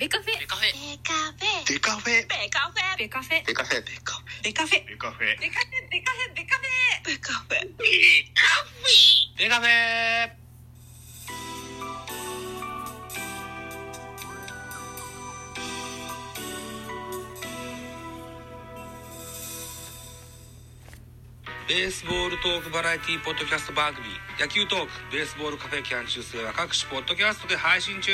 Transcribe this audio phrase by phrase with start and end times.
[0.00, 0.40] ベカフェ。
[0.40, 0.72] ベカフェ。
[0.72, 1.68] ベカフェ。
[1.68, 2.24] デカフェ。
[2.24, 2.96] ベカフェ。
[2.96, 3.44] ベカフェ。
[3.44, 3.84] デカフェ。
[4.42, 4.80] デカフェ。
[4.80, 7.04] ベカフェデカフェベカフェベカフェ。
[7.04, 7.60] ベカフェ。
[7.60, 10.40] ベカフェデカフェデカフェ。
[21.68, 24.06] ベースボールトークバラエティポッドキャスト番組。
[24.40, 28.10] 野球トークベースボールカフェキャン中世は各種ポッドキャストで配信中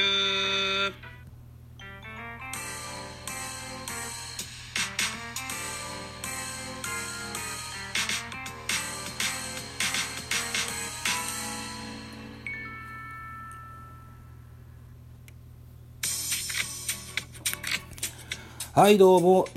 [18.76, 19.48] はい、どうも。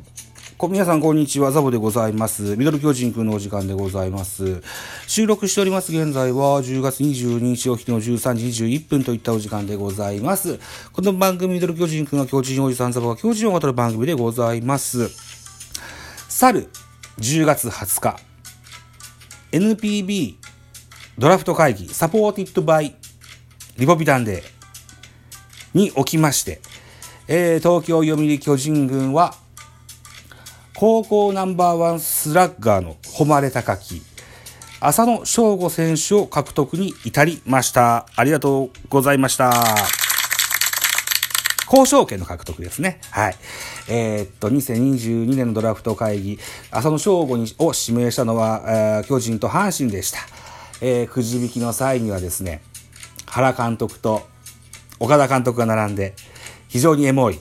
[0.69, 1.51] 皆さん、こんにちは。
[1.51, 2.55] ザボでございます。
[2.55, 4.63] ミドル巨人くんのお時間でございます。
[5.07, 10.57] 収録しております現在は10月22日お日の13時21分といったお時間でございます。
[10.93, 15.09] この番組、ミドル巨人くんは巨人おじさんザボが巨人を語る番組でございます。
[16.29, 16.69] 去る
[17.17, 18.15] 10月20日、
[19.51, 20.35] NPB
[21.17, 22.95] ドラフト会議、サポーティッドバイ
[23.77, 24.43] リポビタンデー
[25.77, 26.61] におきまして、
[27.31, 29.35] えー東京読売巨人軍は
[30.75, 34.01] 高校ナンバーワンスラッガーの誉れ高き
[34.79, 38.07] 浅野翔吾選手を獲得に至りました。
[38.15, 39.51] ありがとうございました。
[41.67, 43.01] 交渉権の獲得ですね。
[43.11, 43.35] はい。
[43.89, 46.39] えーっと、2022年のドラフト会議、
[46.71, 50.19] 浅野翔吾にを指名したのは、えー巨人と阪神でした。
[50.81, 52.61] えーくじ引きの際にはですね、
[53.25, 54.21] 原監督と
[55.01, 56.15] 岡田監督が並んで、
[56.69, 57.39] 非常にエモい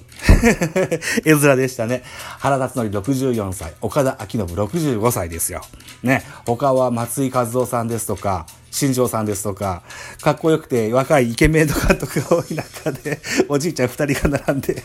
[1.24, 2.02] 絵面でしたね。
[2.38, 5.62] 原辰徳64歳、岡田昭信65歳ですよ。
[6.02, 9.82] ね、他は松井和夫さんですとか、新庄さんですとか、
[10.20, 14.82] かっこよくて若いイケメンの監督が多い中で、おじいちゃん2人が並んで、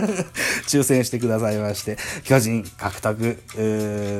[0.68, 3.38] 抽選してくださいまして、巨人獲得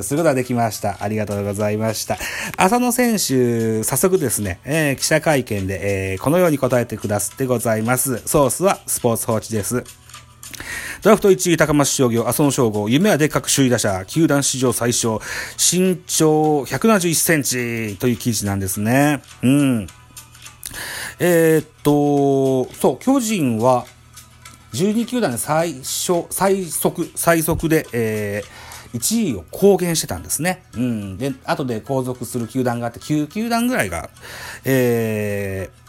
[0.02, 0.98] することができました。
[1.00, 2.18] ありがとうございました。
[2.56, 8.22] 浅野選手、早速ですね、えー記者会見で、えーこのように答えてくださってございます。
[8.26, 10.03] ソースはスポーツ報知です。
[11.04, 15.20] ドラフト1位高松商業、浅野翔吾、夢はでかく首位打者、球団史上最小、
[15.58, 19.20] 身長171センチという記事なんですね。
[19.42, 19.86] うん。
[21.18, 23.84] えーっと、そう、巨人は、
[24.72, 30.62] 12球団で最初、最速、最速で、えー1位を公言してたんですね。
[30.74, 31.18] うん。
[31.18, 34.08] で、後で後続する球団があって、9球団ぐらいが、
[34.64, 35.83] えー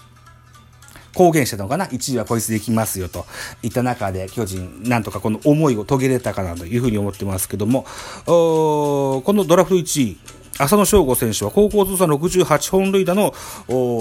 [1.16, 3.26] 公言してたのかな？1位はこいつできますよと
[3.64, 7.86] いった中で巨人なんとかこの思いを遂げれたかなというふうに思ってますけども
[8.26, 10.18] このドラフト1位
[10.58, 13.34] 浅野翔吾選手は高校通算68本塁打の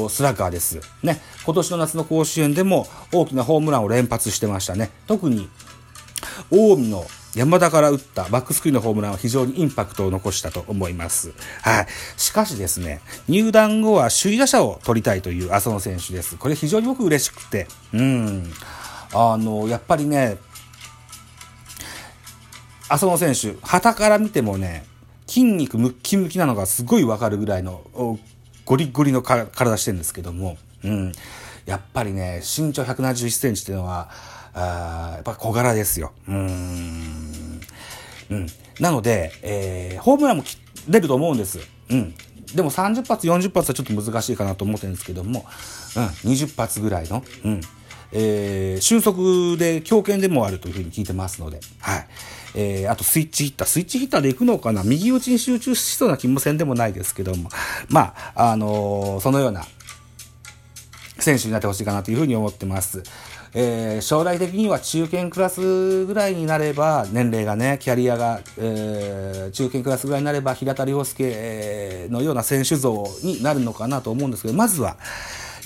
[0.09, 0.81] スラッガーです。
[1.03, 1.21] ね。
[1.45, 4.91] 今年の夏の甲子園でも大きなホームランを連発してましたね。
[5.09, 5.49] 特に
[6.51, 7.05] 近江の
[7.37, 11.33] 山田から打ったバックスクリーンのホームランは非常にインパクトを残したと思います。
[11.63, 11.87] はい。
[12.17, 16.37] しかしですね、入団後は首位打者を取りたいという浅野選手です。
[16.37, 18.53] これ非常に僕嬉しくて、うん。
[19.13, 20.39] あの、やっぱりね、
[22.89, 24.85] 浅野選手、旗から見てもね、
[25.27, 27.83] 筋肉ムッキムキなのがすごいわかるぐらいの
[28.65, 31.13] ゴリゴリの体してるんですけども、うん。
[31.67, 34.11] やっぱりね、身長171センチっていうのは、
[34.55, 36.13] あやっぱ小柄ですよ。
[36.29, 37.61] うん。
[38.31, 38.47] うん。
[38.81, 40.45] なので、えーホームランも
[40.89, 41.61] 出ると思うんです。
[41.91, 42.15] うん。
[42.55, 45.45] でも30発、40発はちょっと難しいかなと思ってるんですけども、
[45.97, 47.61] うん、20発ぐらいの、うん。
[48.13, 52.07] えー俊足で強肩でもあるというふうに聞いてますので、はい。
[52.55, 53.69] えーあとスイッチヒッター。
[53.69, 54.85] スイッチヒッターで行くのかな？
[54.85, 57.49] 右打ちに集中しそうな気もせんでもないですけども、
[57.89, 59.65] まあ、あのーそのような
[61.19, 63.03] 選手になってほしいかなというふうに思ってます。
[63.55, 74.97] えー将来的には中堅クラスぐらいになれば、年齢がね、キャリアが、えー中堅クラスぐらいになれば、平田良介のような選手像になるのかなと思うんですけど、まずは、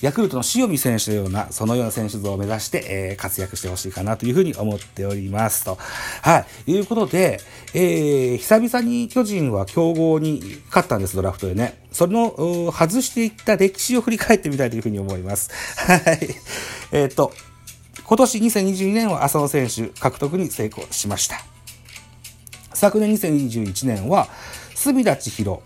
[0.00, 5.78] ヤクルトの塩見選手のような、そのような選手像を目指して、えー活躍してほしいかなというふうに思っておりますと。
[6.22, 6.72] はい。
[6.72, 7.40] いうことで、
[7.74, 11.80] えー久々に巨人は強豪に勝ったんです、ドラフトでね。
[11.90, 15.50] その、外していった歴史を振り返ってみたいというふうに思います。
[15.76, 16.28] はい。
[16.92, 17.32] えっ、と、
[18.08, 21.42] 今年2022年は浅野選手獲得に成功しました。
[22.72, 24.28] 昨年2021年は、
[24.74, 25.62] 隅田千尋、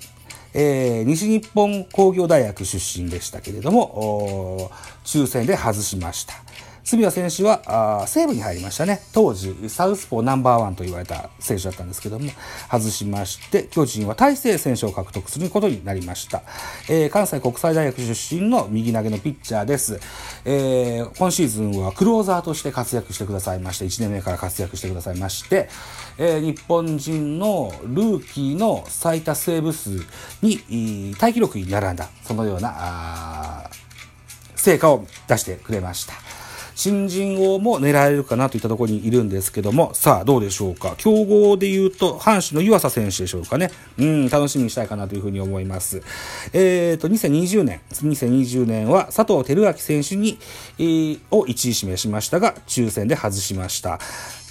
[0.52, 4.72] えー西日本工業大学出身でしたけれども、
[5.04, 6.34] 抽選で外しました。
[6.84, 7.62] 隅谷選手は
[8.02, 9.00] あ西武に入りましたね。
[9.12, 12.30] 当時、サウスポーナンバーワンと言われた選手だったんですけども、
[12.70, 16.42] 外しまして、巨人は大勢選手を獲得することになりました。
[16.88, 20.00] えー、関西国際大学出身の右投げのピッチャーです。
[20.44, 25.68] えー、今シーズンはクローザーとして活躍してくださいまして、1年目から活躍してくださいまして、
[26.18, 30.04] えー、日本人のルーキーの最多セーブ数
[30.42, 33.70] に、タイ記録に並んだ、そのような、
[34.56, 36.41] 成果を出してくれました。
[36.82, 40.96] 新人王も狙えるかなといったところにいるんですけども、さあどうでしょうか。
[40.98, 43.70] 競合で言うと、阪神の湯浅選手でしょうかね。
[43.98, 46.02] うん、楽しみにしたいかなというふうに思います。
[46.52, 50.38] えっ、ー、と、2020年、2020年は佐藤輝明選手に、
[50.80, 54.00] えー、を1位指名しましたが、抽選で外しました。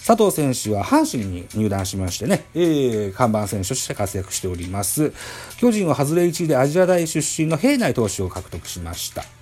[0.07, 5.12] 佐藤選手は阪神に入団しましてね、えー、看板選手として活躍しております。
[5.57, 9.41] 巨人は外れ1位でアジア大出身の平内投手を獲得しました。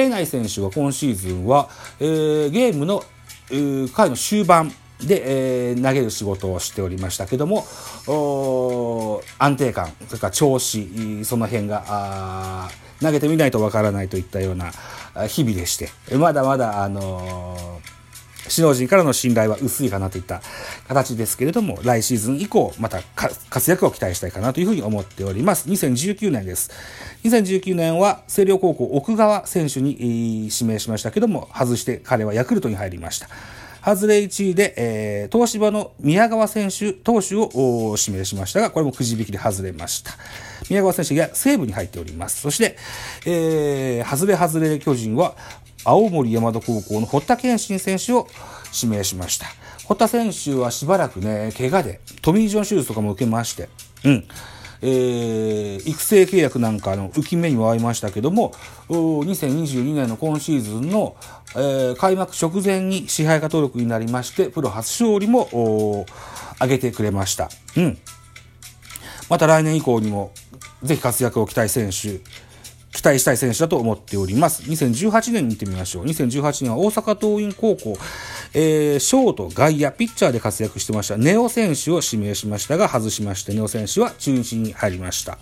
[0.00, 1.68] 平内選手は今シーズンは、
[1.98, 4.72] えー、ゲームの、ー、回の終盤
[5.06, 7.66] で、えー、投げる仕事をしておりましたけども、
[9.38, 12.70] 安定感、それから調子、その辺が、
[13.02, 14.72] 投げてみないとわからないといったような
[15.26, 17.80] 日々でして、まだまだ、あの
[18.50, 20.42] 首脳陣からの信頼は薄いかなといった
[20.88, 23.00] 形ですけれども、来シーズン以降、また
[23.48, 25.68] 活躍を期待したいかなというふうに思っております。
[25.68, 26.70] 2019年です。
[27.24, 33.28] 2019年は星稜高校奥川選手に指名しましたけども、外して彼はヤクルトに入りました。
[33.82, 40.12] 外れ1位で、えー、東芝の宮川選手、投手を指名しましたが、これもくじ引きで外れました。
[40.68, 42.42] 宮川選手が西武に入っております。
[42.42, 42.76] そして、
[43.24, 45.34] えー、外れ外れ巨人は、
[45.84, 48.26] 青森山田高校の堀田健信選手を
[48.74, 49.46] 指名しました。
[49.84, 53.68] 堀田選手はしばらくね、怪我で、トミー・ジョン手術とかも受けまして、
[54.04, 54.24] うん。
[54.82, 58.52] えー、育成契約なんかの浮き目にも合いましたけども、
[58.88, 61.16] 2022年の今シーズンの、
[61.54, 66.06] えー、開幕直前に支配下登録になりまして、プロ初勝利も
[66.56, 67.50] 挙げてくれました。
[67.76, 67.98] うん。
[69.28, 70.32] また来年以降にも、
[70.82, 72.20] ぜひ活躍を期待選手、
[72.92, 74.62] 期待したい選手だと思っております。
[74.64, 76.04] 2018年見てみましょう。
[76.06, 77.96] 2018年は大阪桐蔭高校、
[78.52, 81.16] えー、ショート、外野、ピッチャーで活躍してました。
[81.16, 85.38] ネオ選手を指名しましたが、外しまして、ネオ選手は中日に入りました。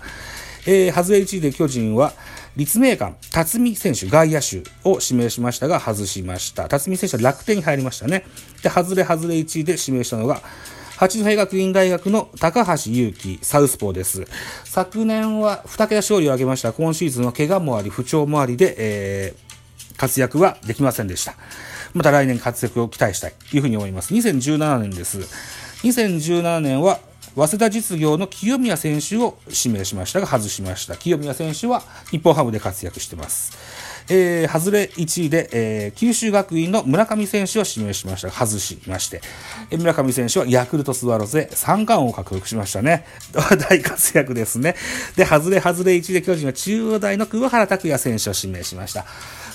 [0.67, 2.12] えー、外れ1位で巨人は、
[2.56, 6.69] 立命館、辰巳選手、外野手を指名しましたが、外しました。
[6.69, 8.27] 辰巳選手は楽天に入りましたね。
[8.62, 10.43] で、外れ外れ1位で指名したのが、
[10.99, 14.27] 八戸学院大学の高橋祐希、サウスポーです。
[14.65, 16.73] 昨年は2桁勝利を挙げました。
[16.73, 21.37] 今シーズンは怪我もあり、不調もありで、えー、活躍はできませんでした。
[21.95, 24.12] また来年活躍を期待したいというふうに思います。
[24.12, 25.19] 2017年です。
[25.85, 26.99] 2017年は
[27.37, 30.97] 早稲田実業の清宮選手を指名しましたが外しました。
[30.97, 33.56] 清宮選手は日本ハムで活躍しています。
[34.10, 39.20] えー、外れ1位で、えー、九州学院の村上選手を指名しました外しまして、
[39.70, 43.05] えー、村上選手はヤクルトスワローズで三冠王を獲得しましたね。
[43.69, 44.76] 大活躍ですね。
[45.16, 49.05] で、外れ外れ1位で巨人は中央大の桑原拓也選手を指名しました。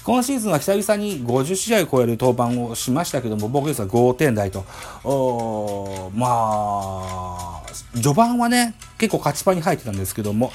[0.04, 4.66] 今シーズンは久々に50試合を超える登板をしましたけども、僕ですは5点台と、
[6.14, 10.52] まあ、序盤はね、結構勝ちパンに入ってたんですけども、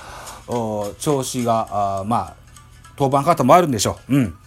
[0.98, 2.47] 調子が、あまあ、
[2.98, 4.16] 登板方もあるんでしょう。
[4.16, 4.38] うん。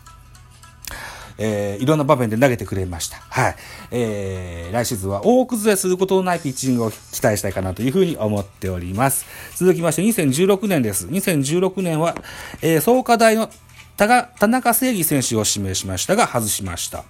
[1.37, 3.17] えー、いろんな場面で投げてくれました。
[3.29, 3.55] はい。
[3.91, 9.25] えー、来シーズンは大崩れすることのないピッチングを期待したいかなというふうに思っております。
[9.55, 11.07] 続きまして2016年です。
[11.07, 12.15] 2016年は、
[12.61, 13.49] えー、創価大の
[13.97, 14.07] 田
[14.47, 17.03] 中正義選手を指名しましたが外しました。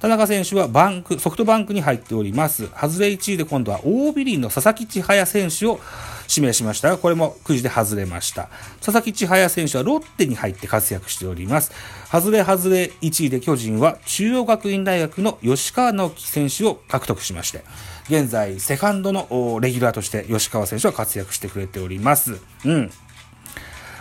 [0.00, 2.66] 田中選手はバンク、ソフトバンクに入っております。
[2.66, 5.80] 外れ1位で今度は大ビリンの佐々木千早選手を
[6.28, 8.48] 指名しましたが、これもくじで外れました。
[8.80, 11.72] 佐々木千早選手はロッテに入って活躍しております。
[12.12, 17.64] 外れ外れ1位で巨人は中央学院大学の吉川直樹選手を獲得しまして、
[18.08, 22.38] 現在セカンドのレギュラーとして吉川選手は活躍してくれております。
[22.64, 22.90] うん。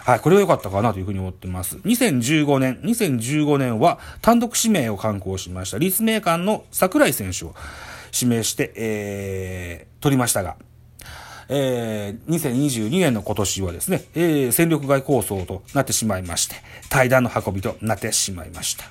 [0.08, 1.76] はい、これは良かったかなというふうに思ってます。
[1.80, 5.80] 2015年、2015年は単独指名を刊行しました。
[5.80, 7.54] 立命館の桜井選手を
[8.18, 10.56] 指名して、えー、取りましたが、
[11.50, 16.56] えー、2022年の今年はですね、えー、戦力外構想となってしまいまして、
[16.90, 18.86] 対談の運びとなってしまいました。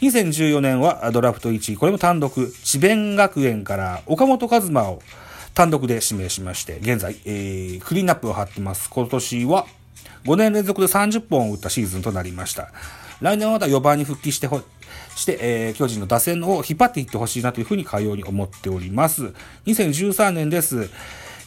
[0.00, 5.02] 2014年はドラフト1位、これも単独、智弁学園から岡本和真を
[5.52, 8.88] 単独で指名しまして、現在、えー、クリーンナップを張ってます。
[8.88, 9.66] 今年は
[10.24, 12.72] 5年連続で30本を打ったシーズンとなりました。
[13.20, 14.48] 来年はまた4番に復帰して、
[15.16, 19.32] して、えー、巨人の打線を引っ張っていってほしいなというふうにかように思っております。
[19.66, 20.88] 2013年です。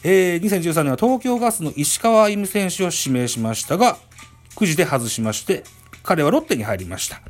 [0.04, 3.98] えー、2013年は東京ガスの石川歩夢選手を指名しましたが、
[4.54, 5.64] くじで外しまして、
[6.02, 7.20] 彼はロッテに入りました。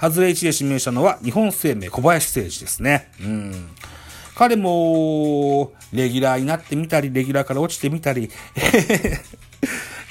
[0.00, 3.10] 外れ1で指名したのは日本生命小林誠司ですね。
[3.20, 3.68] うん。
[4.34, 8.30] 彼も、レギュラーになってみたり、レギュラーから落ちてみたり、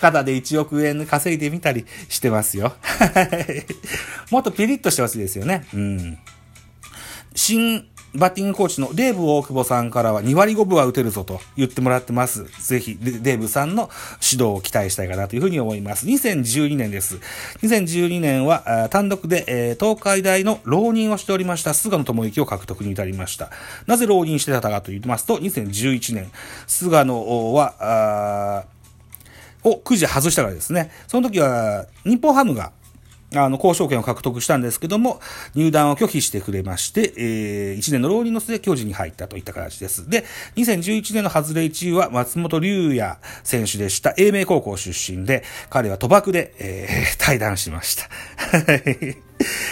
[0.03, 2.73] 肩で1億円稼いでみたりしてますよ。
[4.29, 5.65] もっとピリッとしてほしいですよね。
[5.73, 6.17] うん。
[7.35, 12.45] 新バッティングコーチのデーブ大久保さんからは2割5分は打てるぞと言ってもらってます。
[12.61, 13.89] ぜひデーブさんの
[14.21, 16.05] 指導を期待したいかなというふうに思います。
[16.05, 17.17] 2012年です。
[17.63, 23.49] 2012年は単独で、え東海大の浪人をしておりました菅野智之を獲得に至りました。
[23.87, 26.29] なぜ浪人してたかと言いますと、2011年、
[26.67, 28.65] 菅野は、
[29.63, 30.91] をくじ外したからですね。
[31.07, 32.71] その時は、日本ハムが、
[33.35, 35.19] あの、交渉権を獲得したんですけども、
[35.55, 40.09] 入団を拒否してくれまして、えー、1年の浪人の末、巨人に入ったといった形です。
[40.09, 40.23] で、
[40.55, 44.13] 2011年の外れ1位は松本龍也選手でした。
[44.17, 48.09] 英明高校出身で、彼は賭博で、えー、 対談しました。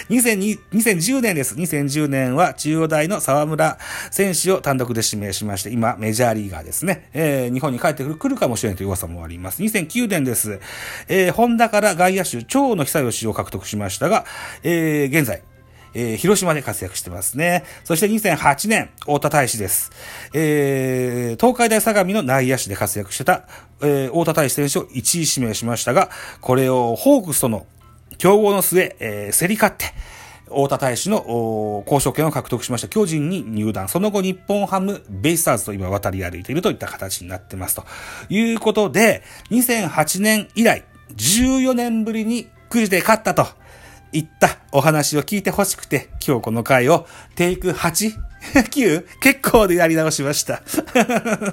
[0.09, 1.55] 2010年です。
[1.55, 3.77] 2010年は中央大の沢村
[4.11, 7.09] 選手を単独で指名しまして、今メジャーリーガーですね。
[7.13, 9.61] えー日本に帰ってくる来るかもしれないという噂もあります。
[9.61, 10.59] 2009年です。
[11.07, 14.25] えー、ホンダから外野手、長野久義を獲得しましたが、
[14.63, 15.43] えー現在、
[15.93, 17.63] えー広島で活躍してますね。
[17.83, 19.91] そして2008年、太田大使です。
[20.33, 23.43] えー東海大相模の内野手で活躍してた、
[23.81, 26.09] えー太田大使選手を1位指名しましたが、
[26.39, 27.65] これをホークスとの
[28.21, 29.85] 競合の末、えー競り勝って、
[30.45, 33.89] 太田大使のお交渉権を獲得しました巨人に入団。
[33.89, 37.75] その後日本ハム、ベイスターズと今渡り歩いているといった形になってます。
[37.75, 37.83] と
[38.29, 40.83] いうことで、2008年以来、
[41.15, 43.47] 14年ぶりにくじで勝ったと
[44.11, 48.11] いったお話を聞いてほしくて、今日この回をテイク 8?
[48.41, 49.05] 9?
[49.19, 50.61] 結構でやり直しました。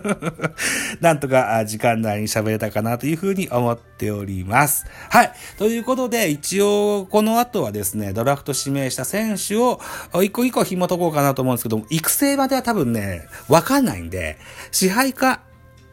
[1.01, 4.87] なんとか時間内に喋れたかなというふうに思っております。
[5.11, 5.33] はい。
[5.59, 9.81] ということで、一応この後はですね、ドラフト指名した選手を
[10.15, 14.39] 一個一個紐解こうかなと思うんですけども、育成までは多分ね、わかんないんで、
[14.73, 15.41] 支配下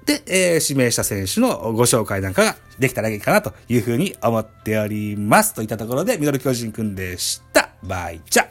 [0.05, 5.53] で、えー指名した選手のご紹介なんかができたらいいかなというふうに思っております。
[5.53, 7.69] といったところで、ミドル巨人くんでした。
[7.83, 8.47] バイチャ